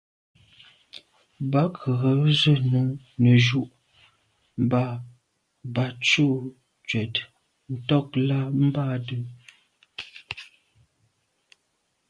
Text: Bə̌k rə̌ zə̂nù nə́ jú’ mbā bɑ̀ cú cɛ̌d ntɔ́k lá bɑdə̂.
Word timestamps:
Bə̌k 1.51 1.75
rə̌ 2.01 2.19
zə̂nù 2.39 2.81
nə́ 3.21 3.35
jú’ 3.45 3.61
mbā 4.63 4.83
bɑ̀ 5.73 5.87
cú 6.07 6.25
cɛ̌d 6.89 7.13
ntɔ́k 7.75 8.07
lá 8.27 8.39
bɑdə̂. 8.73 9.21